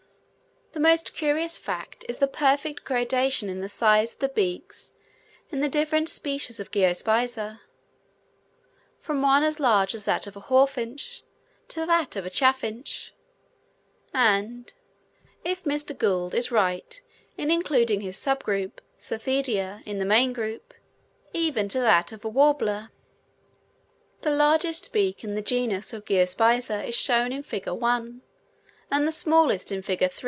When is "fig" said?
27.43-27.67, 29.81-30.09